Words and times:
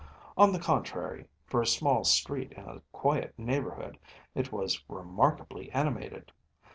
On 0.35 0.51
the 0.51 0.57
contrary, 0.57 1.27
for 1.45 1.61
a 1.61 1.67
small 1.67 2.03
street 2.05 2.53
in 2.53 2.65
a 2.67 2.81
quiet 2.91 3.35
neighbourhood, 3.37 3.99
it 4.33 4.51
was 4.51 4.83
remarkably 4.89 5.69
animated. 5.73 6.31